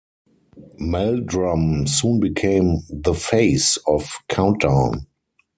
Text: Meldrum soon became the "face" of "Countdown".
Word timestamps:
Meldrum 0.79 1.85
soon 1.85 2.19
became 2.19 2.79
the 2.89 3.13
"face" 3.13 3.77
of 3.85 4.17
"Countdown". 4.29 5.05